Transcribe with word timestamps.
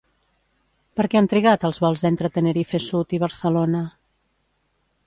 Per 0.99 1.05
què 1.11 1.19
han 1.19 1.29
trigat 1.33 1.67
els 1.69 1.79
vols 1.85 2.05
entre 2.11 2.33
Tenerife 2.39 2.83
Sud 2.87 3.17
i 3.19 3.21
Barcelona? 3.27 3.85